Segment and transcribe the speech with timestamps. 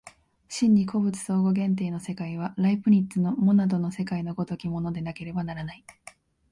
[0.49, 5.85] 真に個物相互限定の世界は、ライプニッツのモナドの世界の如きものでなければならない。